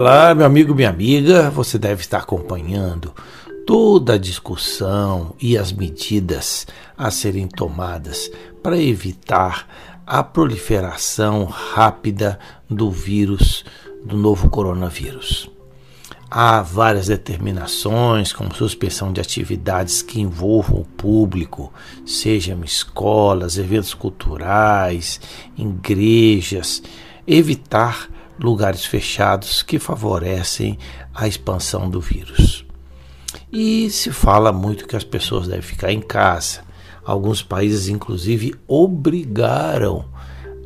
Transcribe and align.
Olá, 0.00 0.34
meu 0.34 0.46
amigo, 0.46 0.74
minha 0.74 0.88
amiga, 0.88 1.50
você 1.50 1.76
deve 1.76 2.00
estar 2.00 2.20
acompanhando 2.20 3.12
toda 3.66 4.14
a 4.14 4.18
discussão 4.18 5.34
e 5.38 5.58
as 5.58 5.72
medidas 5.72 6.66
a 6.96 7.10
serem 7.10 7.46
tomadas 7.46 8.30
para 8.62 8.80
evitar 8.80 9.68
a 10.06 10.22
proliferação 10.22 11.44
rápida 11.44 12.38
do 12.66 12.90
vírus, 12.90 13.62
do 14.02 14.16
novo 14.16 14.48
coronavírus. 14.48 15.50
Há 16.30 16.62
várias 16.62 17.08
determinações, 17.08 18.32
como 18.32 18.54
suspensão 18.54 19.12
de 19.12 19.20
atividades 19.20 20.00
que 20.00 20.18
envolvam 20.18 20.80
o 20.80 20.86
público, 20.86 21.70
sejam 22.06 22.64
escolas, 22.64 23.58
eventos 23.58 23.92
culturais, 23.92 25.20
igrejas, 25.58 26.82
evitar 27.26 28.08
lugares 28.40 28.84
fechados 28.84 29.62
que 29.62 29.78
favorecem 29.78 30.78
a 31.14 31.28
expansão 31.28 31.88
do 31.88 32.00
vírus. 32.00 32.64
E 33.52 33.90
se 33.90 34.10
fala 34.10 34.52
muito 34.52 34.86
que 34.86 34.96
as 34.96 35.04
pessoas 35.04 35.46
devem 35.46 35.62
ficar 35.62 35.92
em 35.92 36.00
casa. 36.00 36.62
Alguns 37.04 37.42
países, 37.42 37.88
inclusive, 37.88 38.54
obrigaram 38.66 40.04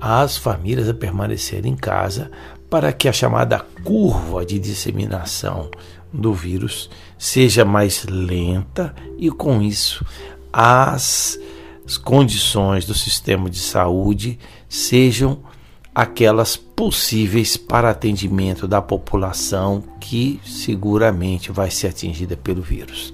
as 0.00 0.36
famílias 0.36 0.88
a 0.88 0.94
permanecer 0.94 1.64
em 1.64 1.76
casa 1.76 2.30
para 2.68 2.92
que 2.92 3.08
a 3.08 3.12
chamada 3.12 3.60
curva 3.84 4.44
de 4.44 4.58
disseminação 4.58 5.70
do 6.12 6.34
vírus 6.34 6.90
seja 7.18 7.64
mais 7.64 8.04
lenta 8.04 8.94
e, 9.16 9.30
com 9.30 9.62
isso, 9.62 10.04
as 10.52 11.38
condições 12.02 12.84
do 12.84 12.94
sistema 12.94 13.48
de 13.48 13.58
saúde 13.58 14.38
sejam 14.68 15.40
aquelas 15.94 16.56
possíveis 16.56 17.56
para 17.56 17.90
atendimento 17.90 18.66
da 18.66 18.80
população 18.80 19.82
que 20.00 20.40
seguramente 20.44 21.52
vai 21.52 21.70
ser 21.70 21.88
atingida 21.88 22.36
pelo 22.36 22.62
vírus. 22.62 23.12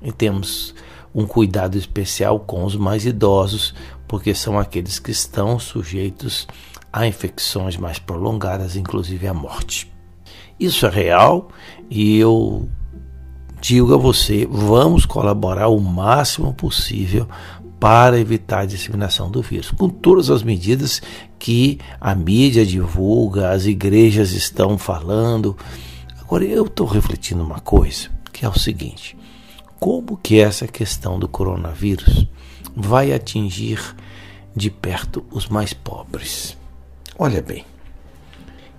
E 0.00 0.12
temos 0.12 0.74
um 1.14 1.26
cuidado 1.26 1.76
especial 1.76 2.40
com 2.40 2.64
os 2.64 2.76
mais 2.76 3.04
idosos, 3.04 3.74
porque 4.06 4.34
são 4.34 4.58
aqueles 4.58 4.98
que 4.98 5.10
estão 5.10 5.58
sujeitos 5.58 6.46
a 6.92 7.06
infecções 7.06 7.76
mais 7.76 7.98
prolongadas, 7.98 8.76
inclusive 8.76 9.26
a 9.26 9.34
morte. 9.34 9.92
Isso 10.60 10.86
é 10.86 10.90
real 10.90 11.48
e 11.90 12.18
eu 12.18 12.68
digo 13.60 13.94
a 13.94 13.96
você, 13.96 14.46
vamos 14.50 15.06
colaborar 15.06 15.68
o 15.68 15.80
máximo 15.80 16.52
possível 16.52 17.28
para 17.82 18.16
evitar 18.16 18.60
a 18.60 18.64
disseminação 18.64 19.28
do 19.28 19.42
vírus, 19.42 19.72
com 19.72 19.88
todas 19.88 20.30
as 20.30 20.44
medidas 20.44 21.02
que 21.36 21.80
a 22.00 22.14
mídia 22.14 22.64
divulga, 22.64 23.50
as 23.50 23.66
igrejas 23.66 24.30
estão 24.30 24.78
falando. 24.78 25.56
Agora 26.20 26.44
eu 26.44 26.66
estou 26.66 26.86
refletindo 26.86 27.42
uma 27.42 27.58
coisa, 27.58 28.08
que 28.32 28.44
é 28.44 28.48
o 28.48 28.56
seguinte: 28.56 29.16
como 29.80 30.16
que 30.16 30.38
essa 30.38 30.68
questão 30.68 31.18
do 31.18 31.26
coronavírus 31.26 32.28
vai 32.72 33.12
atingir 33.12 33.80
de 34.54 34.70
perto 34.70 35.24
os 35.32 35.48
mais 35.48 35.72
pobres? 35.72 36.56
Olha 37.18 37.42
bem, 37.42 37.64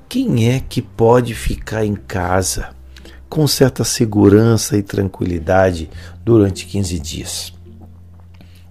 quem 0.08 0.50
é 0.50 0.62
que 0.62 0.81
pode 0.81 1.36
ficar 1.36 1.86
em 1.86 1.96
casa 1.96 2.70
com 3.28 3.46
certa 3.50 3.84
segurança 3.84 4.78
e 4.78 4.81
tranquilidade 4.81 5.90
durante 6.24 6.66
15 6.66 7.00
dias? 7.00 7.62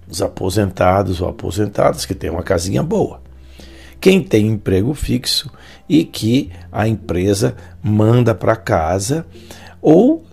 Os 0.07 0.21
aposentados 0.21 1.21
ou 1.21 1.27
aposentadas 1.27 2.05
que 2.05 2.13
têm 2.13 2.29
uma 2.29 2.43
casinha 2.43 2.83
boa. 2.83 3.21
Quem 3.99 4.21
tem 4.21 4.47
emprego 4.47 4.93
fixo 4.93 5.49
e 5.87 6.03
que 6.03 6.51
a 6.71 6.87
empresa 6.87 7.55
manda 7.81 8.35
para 8.35 8.55
casa, 8.55 9.25
ou 9.81 10.25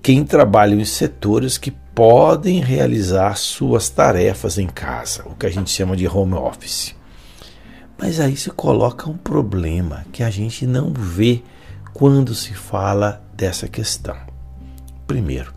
quem 0.00 0.24
trabalha 0.24 0.74
em 0.74 0.84
setores 0.84 1.58
que 1.58 1.70
podem 1.70 2.60
realizar 2.60 3.36
suas 3.36 3.88
tarefas 3.90 4.58
em 4.58 4.66
casa, 4.66 5.24
o 5.26 5.34
que 5.34 5.46
a 5.46 5.50
gente 5.50 5.70
chama 5.70 5.96
de 5.96 6.08
home 6.08 6.34
office. 6.34 6.94
Mas 7.98 8.18
aí 8.18 8.36
se 8.36 8.50
coloca 8.50 9.08
um 9.08 9.16
problema 9.16 10.04
que 10.10 10.22
a 10.22 10.30
gente 10.30 10.66
não 10.66 10.92
vê 10.92 11.42
quando 11.92 12.34
se 12.34 12.54
fala 12.54 13.22
dessa 13.34 13.68
questão. 13.68 14.16
Primeiro, 15.06 15.52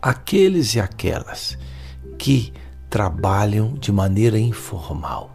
aqueles 0.00 0.74
e 0.74 0.80
aquelas 0.80 1.58
que 2.20 2.52
trabalham 2.90 3.72
de 3.80 3.90
maneira 3.90 4.38
informal, 4.38 5.34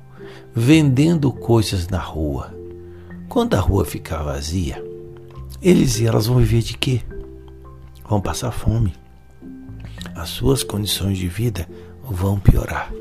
vendendo 0.53 1.31
coisas 1.31 1.87
na 1.87 1.97
rua. 1.97 2.55
Quando 3.27 3.55
a 3.55 3.59
rua 3.59 3.83
ficar 3.83 4.21
vazia, 4.21 4.85
eles 5.63 5.99
e 5.99 6.05
elas 6.05 6.27
vão 6.27 6.37
viver 6.37 6.61
de 6.61 6.77
quê? 6.77 7.01
Vão 8.07 8.21
passar 8.21 8.51
fome. 8.51 8.93
As 10.13 10.29
suas 10.29 10.63
condições 10.63 11.17
de 11.17 11.27
vida 11.27 11.67
vão 12.07 12.39
piorar. 12.39 12.93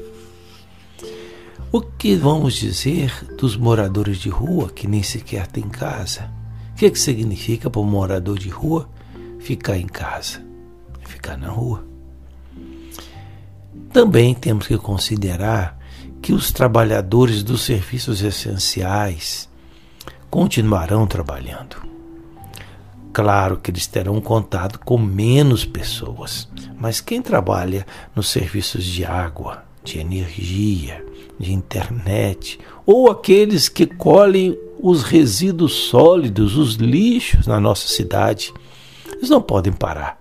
O 1.70 1.82
que 1.82 2.16
vamos 2.16 2.54
dizer 2.54 3.12
dos 3.36 3.54
moradores 3.54 4.16
de 4.16 4.30
rua 4.30 4.70
que 4.70 4.88
nem 4.88 5.02
sequer 5.02 5.46
têm 5.46 5.68
casa? 5.68 6.32
O 6.72 6.76
que, 6.76 6.86
é 6.86 6.90
que 6.90 6.98
significa 6.98 7.68
para 7.68 7.82
um 7.82 7.84
morador 7.84 8.38
de 8.38 8.48
rua 8.48 8.88
ficar 9.40 9.76
em 9.76 9.86
casa? 9.86 10.42
Ficar 11.00 11.36
na 11.36 11.50
rua. 11.50 11.93
Também 13.94 14.34
temos 14.34 14.66
que 14.66 14.76
considerar 14.76 15.78
que 16.20 16.32
os 16.32 16.50
trabalhadores 16.50 17.44
dos 17.44 17.62
serviços 17.62 18.22
essenciais 18.22 19.48
continuarão 20.28 21.06
trabalhando. 21.06 21.76
Claro 23.12 23.56
que 23.56 23.70
eles 23.70 23.86
terão 23.86 24.20
contato 24.20 24.80
com 24.80 24.98
menos 24.98 25.64
pessoas, 25.64 26.48
mas 26.76 27.00
quem 27.00 27.22
trabalha 27.22 27.86
nos 28.16 28.30
serviços 28.30 28.84
de 28.84 29.04
água, 29.04 29.62
de 29.84 30.00
energia, 30.00 31.06
de 31.38 31.52
internet, 31.52 32.58
ou 32.84 33.08
aqueles 33.08 33.68
que 33.68 33.86
colhem 33.86 34.58
os 34.82 35.04
resíduos 35.04 35.72
sólidos, 35.72 36.56
os 36.56 36.74
lixos 36.74 37.46
na 37.46 37.60
nossa 37.60 37.86
cidade, 37.86 38.52
eles 39.12 39.30
não 39.30 39.40
podem 39.40 39.72
parar, 39.72 40.20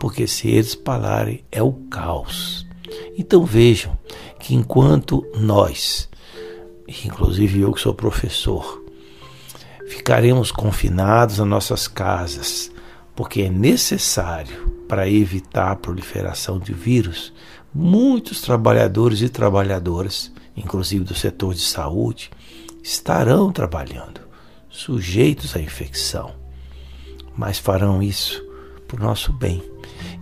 porque 0.00 0.26
se 0.26 0.48
eles 0.48 0.74
pararem 0.74 1.44
é 1.52 1.62
o 1.62 1.74
caos. 1.90 2.71
Então 3.16 3.44
vejam 3.44 3.96
que 4.38 4.54
enquanto 4.54 5.24
nós, 5.36 6.08
inclusive 7.04 7.60
eu 7.60 7.72
que 7.72 7.80
sou 7.80 7.94
professor, 7.94 8.82
ficaremos 9.88 10.50
confinados 10.50 11.38
nas 11.38 11.46
nossas 11.46 11.86
casas, 11.86 12.70
porque 13.14 13.42
é 13.42 13.50
necessário 13.50 14.72
para 14.88 15.08
evitar 15.08 15.70
a 15.70 15.76
proliferação 15.76 16.58
de 16.58 16.72
vírus, 16.72 17.32
muitos 17.74 18.40
trabalhadores 18.40 19.20
e 19.20 19.28
trabalhadoras, 19.28 20.32
inclusive 20.56 21.04
do 21.04 21.14
setor 21.14 21.54
de 21.54 21.60
saúde, 21.60 22.30
estarão 22.82 23.52
trabalhando, 23.52 24.20
sujeitos 24.68 25.54
à 25.56 25.60
infecção, 25.60 26.34
mas 27.36 27.58
farão 27.58 28.02
isso 28.02 28.44
por 28.88 28.98
nosso 28.98 29.32
bem 29.32 29.71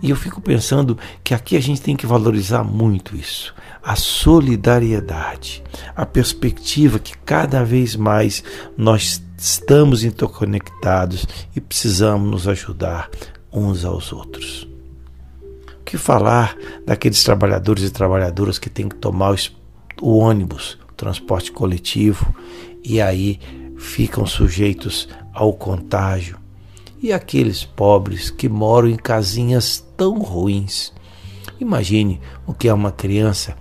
e 0.01 0.09
eu 0.09 0.15
fico 0.15 0.41
pensando 0.41 0.97
que 1.23 1.33
aqui 1.33 1.55
a 1.55 1.61
gente 1.61 1.81
tem 1.81 1.95
que 1.95 2.07
valorizar 2.07 2.63
muito 2.63 3.15
isso. 3.15 3.53
A 3.83 3.95
solidariedade, 3.95 5.63
a 5.95 6.05
perspectiva 6.05 6.99
que 6.99 7.17
cada 7.19 7.63
vez 7.63 7.95
mais 7.95 8.43
nós 8.77 9.21
estamos 9.37 10.03
interconectados 10.03 11.25
e 11.55 11.61
precisamos 11.61 12.29
nos 12.29 12.47
ajudar 12.47 13.09
uns 13.51 13.85
aos 13.85 14.11
outros. 14.11 14.67
O 15.79 15.83
que 15.83 15.97
falar 15.97 16.55
daqueles 16.85 17.23
trabalhadores 17.23 17.83
e 17.83 17.89
trabalhadoras 17.89 18.57
que 18.57 18.69
têm 18.69 18.87
que 18.87 18.95
tomar 18.95 19.35
o 20.01 20.17
ônibus, 20.17 20.79
o 20.89 20.93
transporte 20.93 21.51
coletivo, 21.51 22.33
e 22.83 23.01
aí 23.01 23.39
ficam 23.77 24.25
sujeitos 24.25 25.09
ao 25.33 25.53
contágio, 25.53 26.40
e 27.01 27.11
aqueles 27.11 27.65
pobres 27.65 28.29
que 28.29 28.47
moram 28.47 28.87
em 28.87 28.95
casinhas 28.95 29.83
tão 29.97 30.19
ruins. 30.19 30.93
Imagine 31.59 32.21
o 32.45 32.53
que 32.53 32.67
é 32.67 32.73
uma 32.73 32.91
criança 32.91 33.57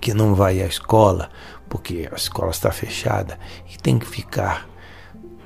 que 0.00 0.14
não 0.14 0.34
vai 0.34 0.62
à 0.62 0.66
escola 0.66 1.30
porque 1.68 2.08
a 2.10 2.14
escola 2.14 2.52
está 2.52 2.70
fechada 2.70 3.38
e 3.72 3.76
tem 3.76 3.98
que 3.98 4.06
ficar 4.06 4.68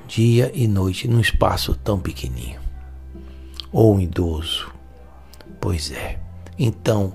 dia 0.07 0.51
e 0.53 0.67
noite 0.67 1.07
num 1.07 1.19
espaço 1.19 1.73
tão 1.75 1.99
pequenininho. 1.99 2.59
Ou 3.71 3.95
um 3.95 3.99
idoso. 3.99 4.71
Pois 5.59 5.91
é. 5.91 6.19
Então, 6.57 7.13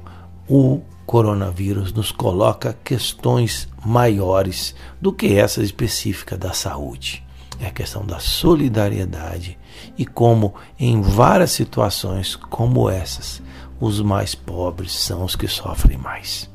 o 0.48 0.80
coronavírus 1.06 1.92
nos 1.92 2.10
coloca 2.10 2.76
questões 2.84 3.68
maiores 3.84 4.74
do 5.00 5.12
que 5.12 5.34
essa 5.34 5.62
específica 5.62 6.36
da 6.36 6.52
saúde 6.52 7.23
é 7.60 7.66
a 7.66 7.70
questão 7.70 8.04
da 8.04 8.18
solidariedade 8.18 9.58
e 9.96 10.04
como 10.04 10.54
em 10.78 11.00
várias 11.00 11.50
situações 11.52 12.36
como 12.36 12.88
essas, 12.88 13.42
os 13.80 14.00
mais 14.00 14.34
pobres 14.34 14.92
são 14.92 15.24
os 15.24 15.36
que 15.36 15.48
sofrem 15.48 15.98
mais. 15.98 16.50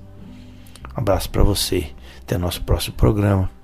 Um 0.95 1.01
abraço 1.01 1.29
para 1.29 1.43
você. 1.43 1.91
Até 2.21 2.37
nosso 2.37 2.61
próximo 2.61 2.95
programa. 2.95 3.58